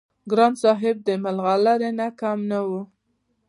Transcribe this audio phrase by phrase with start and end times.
[0.31, 2.81] ګران صاحب د ملغلرې نه کم نه وو-